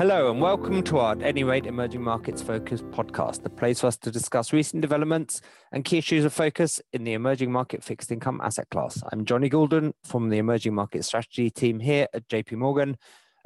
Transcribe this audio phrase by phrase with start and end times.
[0.00, 3.88] Hello, and welcome to our At Any Rate Emerging Markets Focus podcast, the place for
[3.88, 5.42] us to discuss recent developments
[5.72, 9.02] and key issues of focus in the emerging market fixed income asset class.
[9.12, 12.96] I'm Johnny Goulden from the Emerging Market Strategy team here at JP Morgan,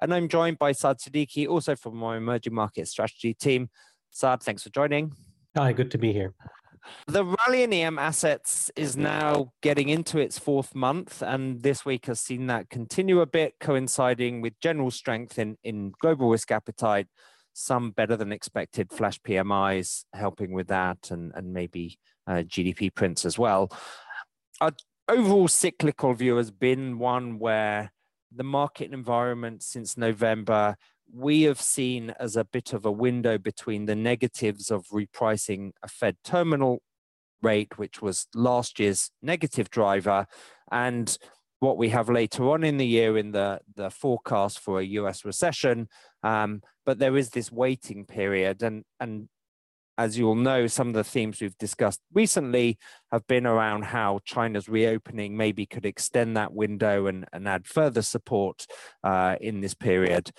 [0.01, 3.69] and I'm joined by Saad Siddiqui, also from our Emerging Market Strategy team.
[4.11, 5.11] Saad, thanks for joining.
[5.57, 6.35] Hi, good to be here.
[7.07, 12.07] The rally in EM assets is now getting into its fourth month, and this week
[12.07, 17.09] has seen that continue a bit, coinciding with general strength in, in global risk appetite,
[17.53, 23.25] some better than expected flash PMIs helping with that, and, and maybe uh, GDP prints
[23.25, 23.71] as well.
[24.61, 24.73] Our
[25.09, 27.93] overall cyclical view has been one where
[28.35, 30.77] the market environment since November
[31.13, 35.89] we have seen as a bit of a window between the negatives of repricing a
[35.89, 36.83] Fed terminal
[37.43, 40.27] rate, which was last year's negative driver,
[40.73, 41.19] and
[41.61, 45.25] what we have later on in the year in the, the forecast for a US
[45.25, 45.89] recession.
[46.23, 48.63] Um, but there is this waiting period.
[48.63, 49.29] And, and
[49.97, 52.79] as you'll know, some of the themes we've discussed recently
[53.13, 58.03] have been around how China's reopening maybe could extend that window and, and add further
[58.03, 58.67] support
[59.03, 60.31] uh, in this period.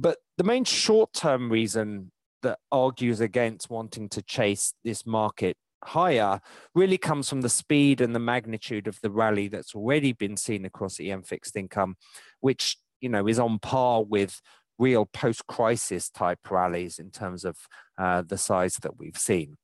[0.00, 6.40] But the main short term reason that argues against wanting to chase this market higher
[6.72, 10.64] really comes from the speed and the magnitude of the rally that's already been seen
[10.64, 11.96] across EM fixed income,
[12.38, 14.40] which you know is on par with
[14.78, 17.56] real post-crisis type rallies in terms of
[17.98, 19.56] uh, the size that we've seen.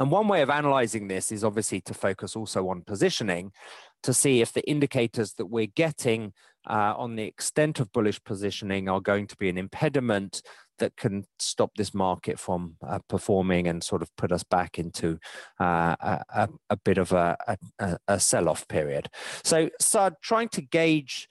[0.00, 3.52] And one way of analyzing this is obviously to focus also on positioning
[4.02, 6.32] to see if the indicators that we're getting
[6.68, 10.42] uh, on the extent of bullish positioning are going to be an impediment
[10.78, 15.18] that can stop this market from uh, performing and sort of put us back into
[15.60, 17.36] uh, a, a, bit of a,
[17.78, 19.08] a, a sell off period.
[19.44, 21.28] So, so trying to gauge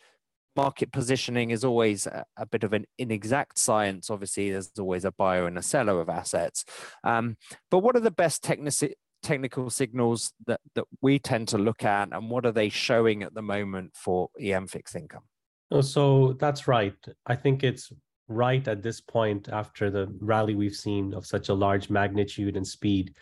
[0.56, 4.10] market positioning is always a, a, bit of an inexact science.
[4.10, 6.66] Obviously, there's always a buyer and a seller of assets.
[7.04, 7.38] Um,
[7.70, 12.10] but what are the best technici- technical signals that, that we tend to look at,
[12.12, 15.24] and what are they showing at the moment for EM fixed income?
[15.72, 16.96] Oh, so that's right.
[17.26, 17.92] I think it's
[18.28, 22.66] right at this point after the rally we've seen of such a large magnitude and
[22.66, 23.14] speed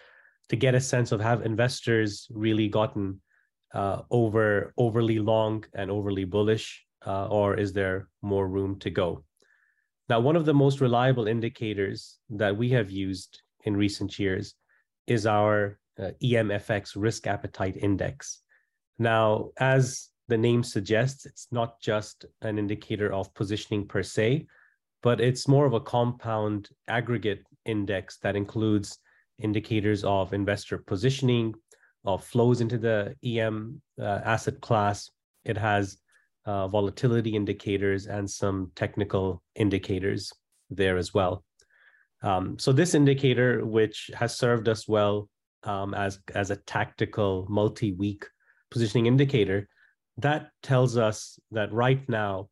[0.49, 3.19] to get a sense of have investors really gotten
[3.73, 9.23] uh, over overly long and overly bullish uh, or is there more room to go?
[10.09, 14.55] Now, one of the most reliable indicators that we have used in recent years
[15.05, 18.41] is our uh, EMFX risk appetite index.
[18.97, 24.45] Now, as the name suggests, it's not just an indicator of positioning per se,
[25.01, 28.99] but it's more of a compound aggregate index that includes
[29.39, 31.53] indicators of investor positioning,
[32.05, 35.09] of flows into the EM uh, asset class.
[35.45, 35.97] It has
[36.45, 40.31] uh, volatility indicators and some technical indicators
[40.69, 41.43] there as well.
[42.21, 45.29] Um, so this indicator, which has served us well
[45.63, 48.25] um, as as a tactical multi-week
[48.71, 49.67] positioning indicator,
[50.17, 52.49] that tells us that right now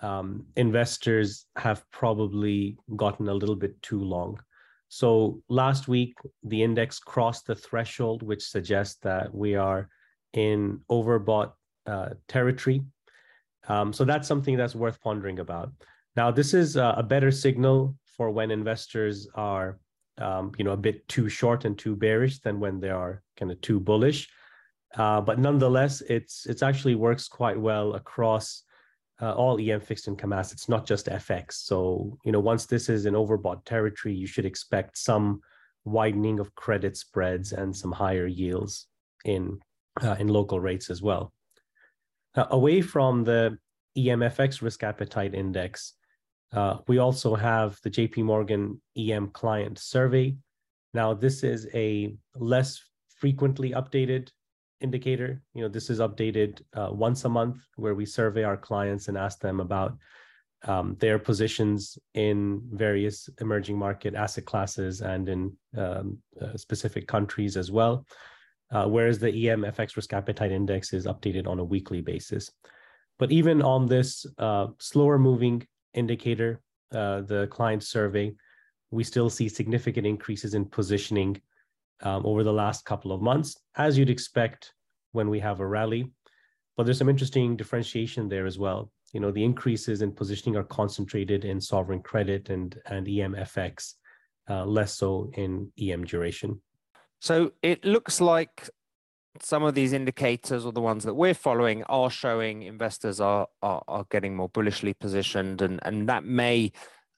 [0.00, 4.40] um, investors have probably gotten a little bit too long.
[4.88, 9.88] So last week, the index crossed the threshold, which suggests that we are
[10.34, 11.52] in overbought
[11.86, 12.82] uh, territory
[13.68, 15.72] um, so that's something that's worth pondering about.
[16.16, 19.78] Now, this is a better signal for when investors are,
[20.18, 23.50] um, you know, a bit too short and too bearish than when they are kind
[23.50, 24.28] of too bullish.
[24.94, 28.62] Uh, but nonetheless, it's it's actually works quite well across
[29.20, 31.52] uh, all EM fixed income assets, not just FX.
[31.52, 35.40] So, you know, once this is in overbought territory, you should expect some
[35.84, 38.86] widening of credit spreads and some higher yields
[39.24, 39.60] in
[40.02, 41.32] uh, in local rates as well.
[42.34, 43.58] Uh, away from the
[43.96, 45.94] EMFX risk appetite index,
[46.52, 50.36] uh, we also have the JP Morgan EM client survey.
[50.94, 52.80] Now, this is a less
[53.16, 54.28] frequently updated
[54.80, 55.42] indicator.
[55.54, 59.16] You know, this is updated uh, once a month where we survey our clients and
[59.16, 59.96] ask them about
[60.64, 67.56] um, their positions in various emerging market asset classes and in um, uh, specific countries
[67.56, 68.06] as well
[68.72, 72.50] uh, whereas the EM FX risk appetite index is updated on a weekly basis.
[73.18, 76.60] But even on this uh, slower moving indicator,
[76.92, 78.34] uh, the client survey,
[78.90, 81.40] we still see significant increases in positioning
[82.02, 84.72] um, over the last couple of months, as you'd expect
[85.12, 86.10] when we have a rally.
[86.76, 88.90] But there's some interesting differentiation there as well.
[89.12, 93.94] You know, the increases in positioning are concentrated in sovereign credit and, and EM FX,
[94.48, 96.60] uh, less so in EM duration.
[97.20, 98.68] So it looks like
[99.40, 103.82] some of these indicators or the ones that we're following are showing investors are, are,
[103.88, 106.70] are getting more bullishly positioned and, and that may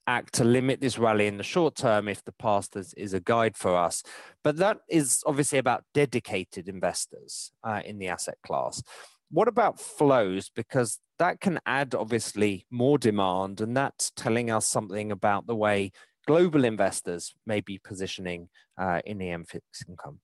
[0.07, 3.19] act to limit this rally in the short term if the past is, is a
[3.19, 4.03] guide for us.
[4.43, 8.81] But that is obviously about dedicated investors uh, in the asset class.
[9.31, 10.49] What about flows?
[10.55, 15.91] Because that can add obviously more demand, and that's telling us something about the way
[16.27, 20.19] global investors may be positioning uh, in EM fixed income.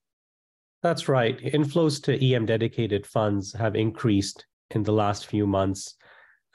[0.82, 1.38] That's right.
[1.38, 5.94] Inflows to EM dedicated funds have increased in the last few months.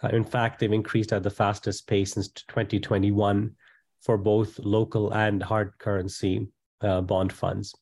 [0.04, 3.56] Uh, in fact, they've increased at the fastest pace since 2021
[4.02, 6.48] for both local and hard currency
[6.82, 7.74] uh, bond funds.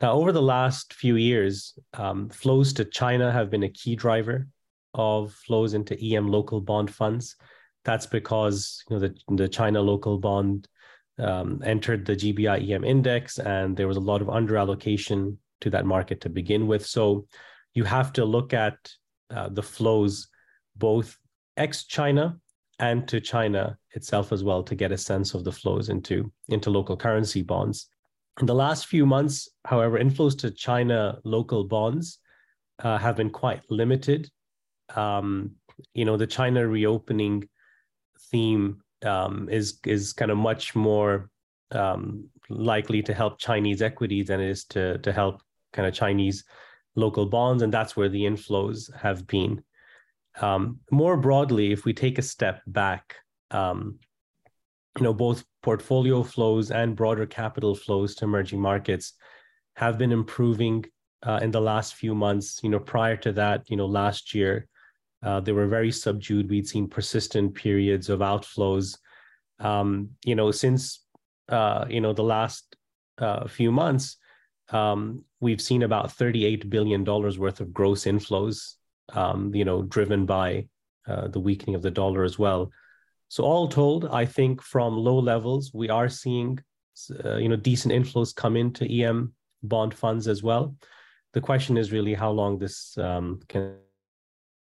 [0.00, 4.48] Now, over the last few years, um, flows to China have been a key driver
[4.94, 7.36] of flows into EM local bond funds.
[7.84, 10.68] That's because you know the, the China local bond
[11.18, 15.86] um, entered the GBI EM index, and there was a lot of underallocation to that
[15.86, 16.86] market to begin with.
[16.86, 17.26] So
[17.74, 18.76] you have to look at
[19.34, 20.28] uh, the flows
[20.76, 21.16] both
[21.56, 22.38] ex China
[22.78, 26.70] and to China itself as well to get a sense of the flows into, into
[26.70, 27.88] local currency bonds.
[28.40, 32.18] In the last few months, however, inflows to China local bonds
[32.78, 34.30] uh, have been quite limited.
[34.96, 35.52] Um,
[35.94, 37.48] you know, the China reopening
[38.30, 41.30] theme um, is is kind of much more
[41.72, 45.42] um, likely to help Chinese equities than it is to to help
[45.72, 46.44] kind of Chinese
[46.96, 49.62] local bonds, and that's where the inflows have been.
[50.40, 53.16] Um, more broadly, if we take a step back,
[53.50, 53.98] um,
[54.98, 59.14] you know, both portfolio flows and broader capital flows to emerging markets
[59.76, 60.84] have been improving
[61.22, 62.60] uh, in the last few months.
[62.62, 64.68] You know, prior to that, you know, last year
[65.22, 66.48] uh, they were very subdued.
[66.48, 68.96] We'd seen persistent periods of outflows.
[69.58, 71.04] Um, you know, since
[71.48, 72.76] uh, you know the last
[73.18, 74.16] uh, few months,
[74.72, 78.74] um, we've seen about $38 billion worth of gross inflows,
[79.12, 80.68] um, you know, driven by
[81.08, 82.70] uh, the weakening of the dollar as well.
[83.28, 86.58] So all told, I think from low levels, we are seeing,
[87.24, 89.32] uh, you know, decent inflows come into EM
[89.62, 90.74] bond funds as well.
[91.32, 93.76] The question is really how long this um, can.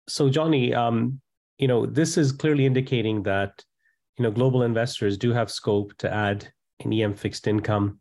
[0.07, 1.21] So Johnny, um,
[1.57, 3.63] you know, this is clearly indicating that,
[4.17, 6.47] you know, global investors do have scope to add
[6.83, 7.99] an EM fixed income.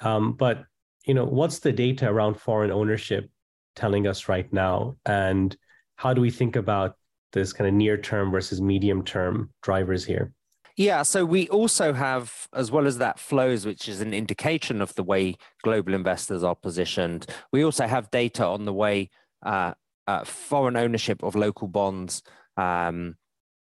[0.00, 0.64] Um, but
[1.06, 3.30] you know, what's the data around foreign ownership
[3.76, 4.96] telling us right now?
[5.06, 5.56] And
[5.96, 6.96] how do we think about
[7.32, 10.32] this kind of near term versus medium term drivers here?
[10.76, 14.94] Yeah, so we also have, as well as that flows, which is an indication of
[14.94, 19.08] the way global investors are positioned, we also have data on the way
[19.44, 19.72] uh,
[20.06, 22.22] uh, foreign ownership of local bonds
[22.58, 23.16] um,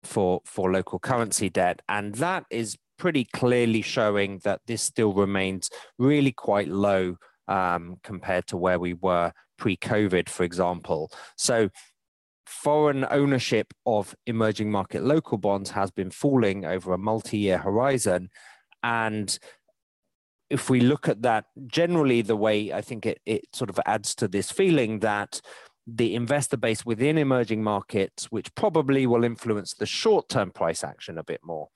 [0.04, 5.70] for for local currency debt, and that is pretty clearly showing that this still remains
[5.98, 7.16] really quite low
[7.48, 11.10] um, compared to where we were pre-COVID, for example.
[11.36, 11.68] So
[12.46, 18.28] foreign ownership of emerging market local bonds has been falling over a multi-year horizon.
[18.82, 19.38] And
[20.50, 24.14] if we look at that generally, the way I think it, it sort of adds
[24.16, 25.40] to this feeling that
[25.86, 31.18] the investor base within emerging markets, which probably will influence the short term price action
[31.18, 31.68] a bit more,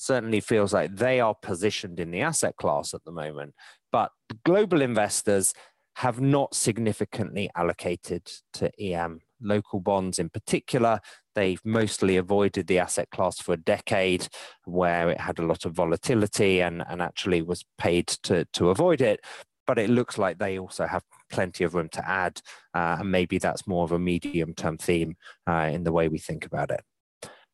[0.00, 3.54] certainly feels like they are positioned in the asset class at the moment.
[3.92, 4.10] But
[4.46, 5.52] global investors
[5.96, 9.20] have not significantly allocated to EM.
[9.42, 11.00] Local bonds in particular,
[11.34, 14.28] they've mostly avoided the asset class for a decade
[14.64, 19.02] where it had a lot of volatility and, and actually was paid to, to avoid
[19.02, 19.20] it.
[19.66, 22.40] But it looks like they also have plenty of room to add.
[22.74, 26.18] Uh, and maybe that's more of a medium term theme uh, in the way we
[26.18, 26.80] think about it.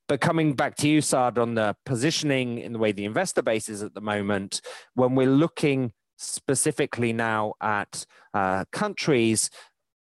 [0.08, 3.68] But coming back to you, Saad, on the positioning in the way the investor base
[3.68, 4.60] is at the moment,
[4.94, 9.50] when we're looking specifically now at uh, countries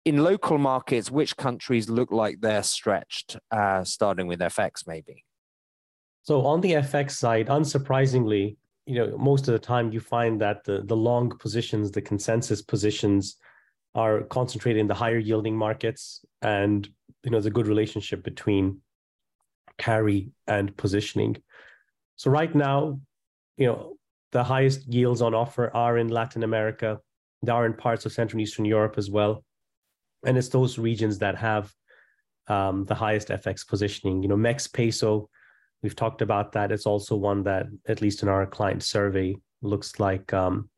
[0.04, 5.24] in local markets, which countries look like they're stretched, uh, starting with FX maybe?
[6.22, 8.56] So on the FX side, unsurprisingly,
[8.86, 12.62] you know, most of the time you find that the, the long positions, the consensus
[12.62, 13.36] positions
[13.94, 16.24] are concentrated in the higher yielding markets.
[16.40, 16.88] And,
[17.22, 18.80] you know, there's a good relationship between
[19.78, 21.36] carry and positioning.
[22.16, 23.00] So right now,
[23.56, 23.96] you know,
[24.32, 27.00] the highest yields on offer are in Latin America.
[27.42, 29.44] They are in parts of Central and Eastern Europe as well.
[30.24, 31.72] And it's those regions that have
[32.48, 34.22] um, the highest FX positioning.
[34.22, 35.28] You know, Mex peso,
[35.82, 36.72] we've talked about that.
[36.72, 40.70] It's also one that, at least in our client survey, looks like um,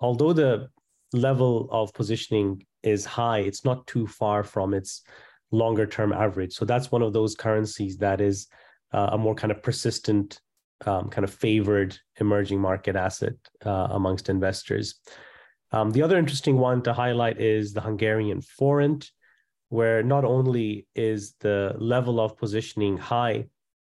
[0.00, 0.68] although the
[1.12, 5.02] level of positioning is high, it's not too far from its
[5.52, 6.54] longer term average.
[6.54, 8.48] So that's one of those currencies that is
[8.92, 10.40] uh, a more kind of persistent,
[10.86, 14.96] um, kind of favored emerging market asset uh, amongst investors.
[15.70, 19.10] Um, the other interesting one to highlight is the Hungarian forint,
[19.68, 23.46] where not only is the level of positioning high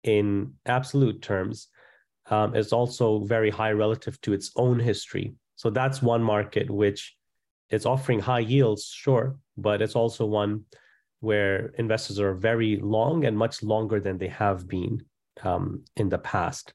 [0.03, 1.69] in absolute terms,
[2.31, 5.35] um, is also very high relative to its own history.
[5.57, 7.17] So that's one market which
[7.71, 10.65] is offering high yields, sure, but it's also one
[11.21, 15.03] where investors are very long and much longer than they have been
[15.43, 16.73] um, in the past.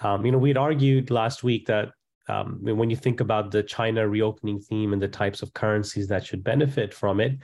[0.00, 1.88] Um, you know, we'd argued last week that
[2.28, 6.26] um, when you think about the China reopening theme and the types of currencies that
[6.26, 7.38] should benefit from it,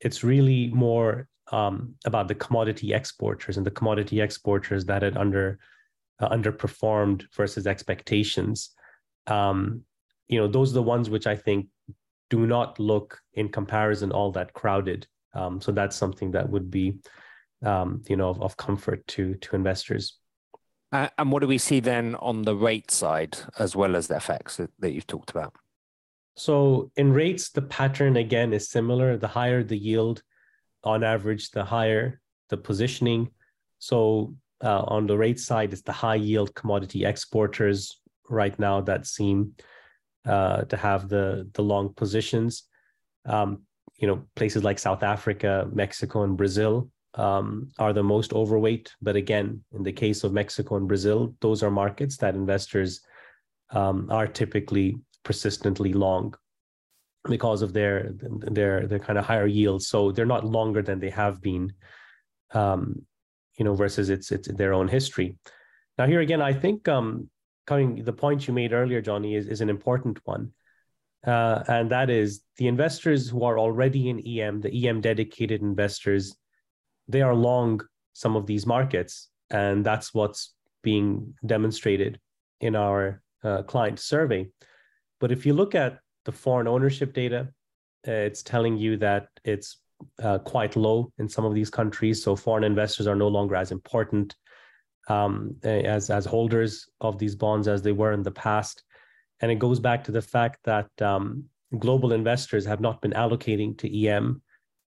[0.00, 5.58] it's really more um, about the commodity exporters and the commodity exporters that had under
[6.20, 8.70] uh, underperformed versus expectations.
[9.26, 9.82] Um,
[10.28, 11.68] you know, those are the ones which I think
[12.30, 15.06] do not look in comparison all that crowded.
[15.36, 16.94] Um, so that's something that would be,
[17.64, 20.18] um, you know, of, of, comfort to to investors.
[20.92, 24.14] Uh, and what do we see then on the rate side as well as the
[24.14, 25.52] FX that, that you've talked about?
[26.36, 29.16] So in rates, the pattern again is similar.
[29.16, 30.22] The higher the yield,
[30.84, 33.30] on average, the higher the positioning.
[33.78, 39.06] So uh, on the rate side, it's the high yield commodity exporters right now that
[39.06, 39.54] seem
[40.26, 42.64] uh, to have the the long positions.
[43.24, 43.62] Um,
[43.98, 48.94] you know, places like South Africa, Mexico, and Brazil um, are the most overweight.
[49.00, 53.00] But again, in the case of Mexico and Brazil, those are markets that investors
[53.70, 56.34] um, are typically persistently long
[57.24, 59.88] because of their their their kind of higher yields.
[59.88, 61.72] So they're not longer than they have been,
[62.52, 63.04] um,
[63.58, 65.38] you know, versus it's it's their own history.
[65.98, 67.30] Now here again, I think um,
[67.66, 70.52] coming the point you made earlier, Johnny, is is an important one,
[71.24, 76.36] uh, and that is the investors who are already in EM, the EM dedicated investors,
[77.08, 77.80] they are long
[78.12, 82.18] some of these markets, and that's what's being demonstrated
[82.60, 84.46] in our uh, client survey.
[85.20, 87.48] But if you look at the foreign ownership data,
[88.06, 89.78] uh, it's telling you that it's
[90.22, 92.22] uh, quite low in some of these countries.
[92.22, 94.34] So foreign investors are no longer as important
[95.08, 98.82] um, as as holders of these bonds as they were in the past,
[99.40, 101.44] and it goes back to the fact that um,
[101.78, 104.42] global investors have not been allocating to EM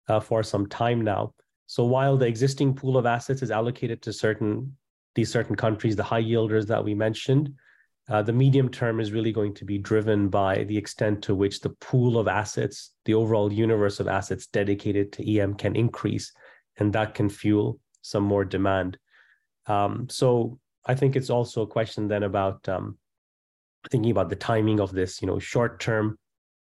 [0.08, 1.34] uh, for some time now.
[1.68, 4.76] So while the existing pool of assets is allocated to certain
[5.16, 7.50] these certain countries, the high yielders that we mentioned,
[8.10, 11.62] uh, the medium term is really going to be driven by the extent to which
[11.62, 16.32] the pool of assets, the overall universe of assets dedicated to EM can increase,
[16.78, 18.98] and that can fuel some more demand.
[19.66, 22.98] Um, so I think it's also a question then about um,
[23.90, 25.22] thinking about the timing of this.
[25.22, 26.18] You know, short term,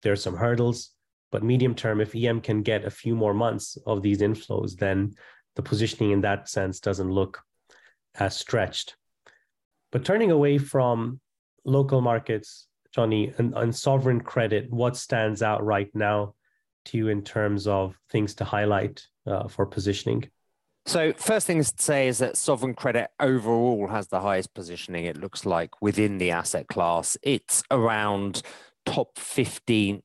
[0.02, 0.90] there are some hurdles,
[1.30, 5.14] but medium term, if EM can get a few more months of these inflows, then
[5.56, 7.42] the positioning in that sense doesn't look
[8.16, 8.96] as stretched.
[9.92, 11.20] But turning away from
[11.64, 16.34] local markets, Johnny, and, and sovereign credit, what stands out right now
[16.86, 20.30] to you in terms of things to highlight uh, for positioning?
[20.86, 25.18] So, first thing to say is that sovereign credit overall has the highest positioning, it
[25.18, 27.16] looks like, within the asset class.
[27.22, 28.42] It's around
[28.86, 30.02] top 15th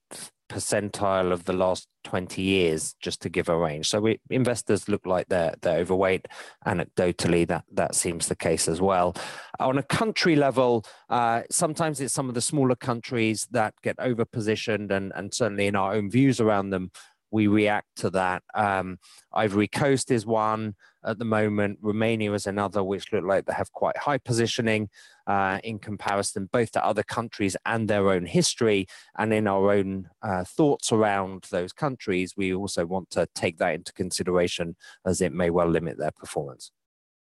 [0.50, 3.89] percentile of the last 20 years, just to give a range.
[3.89, 6.27] So we, investors look like they're, they're overweight.
[6.65, 9.15] Anecdotally, that, that seems the case as well.
[9.60, 14.91] On a country level, uh, sometimes it's some of the smaller countries that get overpositioned,
[14.91, 16.91] and, and certainly in our own views around them,
[17.36, 18.44] we react to that.
[18.54, 18.98] Um,
[19.34, 21.80] Ivory Coast is one at the moment.
[21.82, 24.88] Romania is another, which look like they have quite high positioning
[25.27, 28.88] uh, in comparison both to other countries and their own history.
[29.18, 33.75] And in our own uh, thoughts around those countries, we also want to take that
[33.75, 36.72] into consideration as it may well limit their performance.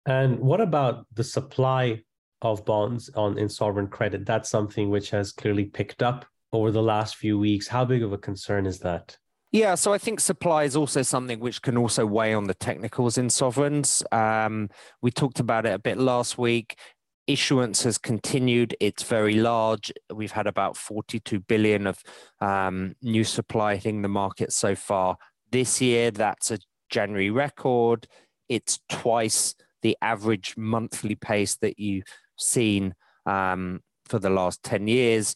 [0.05, 2.03] And what about the supply
[2.43, 4.27] of bonds on in sovereign credit?
[4.27, 6.23] That's something which has clearly picked up
[6.53, 7.67] over the last few weeks.
[7.67, 9.17] How big of a concern is that?
[9.51, 13.17] Yeah, so I think supply is also something which can also weigh on the technicals
[13.17, 14.03] in sovereigns.
[14.11, 14.69] Um,
[15.01, 16.77] we talked about it a bit last week.
[17.27, 18.75] Issuance has continued.
[18.81, 19.91] It's very large.
[20.13, 22.03] We've had about 42 billion of
[22.41, 25.17] um, new supply hitting the market so far
[25.51, 26.11] this year.
[26.11, 28.07] That's a January record.
[28.49, 32.05] It's twice the average monthly pace that you've
[32.37, 35.35] seen um, for the last 10 years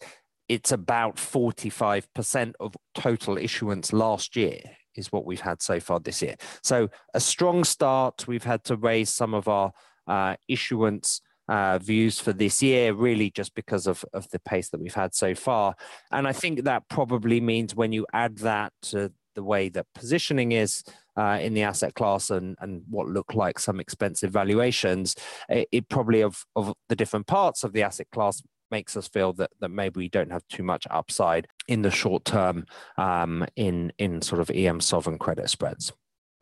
[0.52, 4.60] it's about 45% of total issuance last year
[4.96, 6.36] is what we've had so far this year.
[6.62, 8.28] So a strong start.
[8.28, 9.72] We've had to raise some of our
[10.08, 14.82] uh, issuance uh, views for this year, really just because of, of the pace that
[14.82, 15.74] we've had so far.
[16.12, 20.52] And I think that probably means when you add that to the way that positioning
[20.52, 20.84] is
[21.16, 25.16] uh, in the asset class and, and what look like some expensive valuations,
[25.48, 29.34] it, it probably of, of the different parts of the asset class makes us feel
[29.34, 32.66] that, that maybe we don't have too much upside in the short term
[32.98, 35.92] um, in, in sort of EM sovereign credit spreads.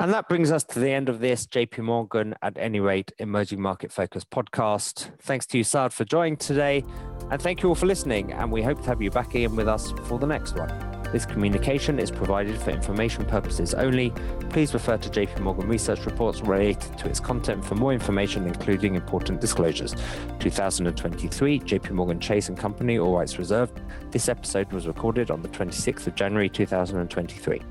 [0.01, 3.61] And that brings us to the end of this JP Morgan at any rate emerging
[3.61, 5.11] market focus podcast.
[5.21, 6.85] Thanks to you, Saad, for joining today.
[7.29, 8.31] And thank you all for listening.
[8.31, 10.88] And we hope to have you back in with us for the next one.
[11.11, 14.11] This communication is provided for information purposes only.
[14.49, 18.93] Please refer to JP Morgan research reports related to its content for more information, including
[18.95, 19.95] important disclosures.
[20.39, 23.81] 2023, JP Morgan Chase and Company, all rights reserved.
[24.11, 27.61] This episode was recorded on the 26th of January 2023.